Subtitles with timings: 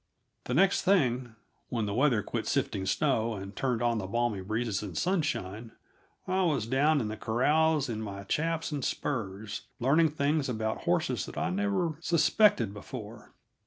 [0.45, 1.35] The next thing,
[1.69, 5.73] when the weather quit sifting snow and turned on the balmy breezes and the sunshine,
[6.27, 11.27] I was down in the corrals in my chaps and spurs, learning things about horses
[11.27, 13.33] that I never suspected before.